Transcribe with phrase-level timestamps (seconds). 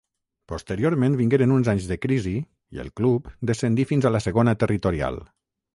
[0.51, 2.35] Posteriorment vingueren uns anys de crisi
[2.79, 5.25] i el club descendí fins a la Segona Territorial.